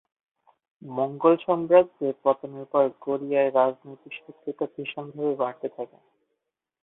মঙ্গোল 0.81 1.35
সাম্রাজ্যের 1.43 2.15
পতনের 2.23 2.65
পর 2.71 2.85
কোরিয়ায় 3.01 3.51
রাজনৈতিক 3.51 4.13
শত্রুতা 4.17 4.65
ভীষণভাবে 4.73 5.33
বাড়তে 5.41 5.67
থাকে। 5.75 5.97